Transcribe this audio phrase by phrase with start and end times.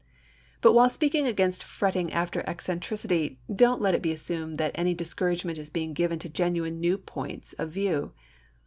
[0.61, 5.59] But while speaking against fretting after eccentricity, don't let it be assumed that any discouragement
[5.59, 8.11] is being given to genuine new points of view.